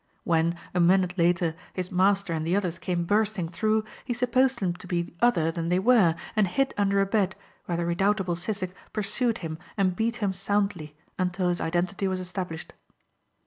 [0.23, 4.73] When, a minute later his master and the others came bursting through he supposed them
[4.77, 7.35] to be other than they were and hid under a bed
[7.65, 12.73] where the redoubtable Sissek pursued him and beat him soundly until his identity was established.